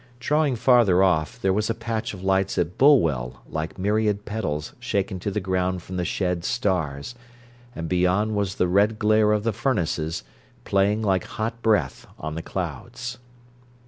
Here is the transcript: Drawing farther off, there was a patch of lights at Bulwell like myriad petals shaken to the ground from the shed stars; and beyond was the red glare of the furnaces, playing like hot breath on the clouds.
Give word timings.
Drawing 0.19 0.55
farther 0.55 1.03
off, 1.03 1.39
there 1.39 1.53
was 1.53 1.69
a 1.69 1.75
patch 1.75 2.15
of 2.15 2.23
lights 2.23 2.57
at 2.57 2.75
Bulwell 2.75 3.43
like 3.47 3.77
myriad 3.77 4.25
petals 4.25 4.73
shaken 4.79 5.19
to 5.19 5.29
the 5.29 5.39
ground 5.39 5.83
from 5.83 5.97
the 5.97 6.05
shed 6.05 6.43
stars; 6.43 7.13
and 7.75 7.87
beyond 7.87 8.35
was 8.35 8.55
the 8.55 8.67
red 8.67 8.97
glare 8.97 9.31
of 9.31 9.43
the 9.43 9.53
furnaces, 9.53 10.23
playing 10.65 11.03
like 11.03 11.25
hot 11.25 11.61
breath 11.61 12.07
on 12.17 12.33
the 12.33 12.41
clouds. 12.41 13.19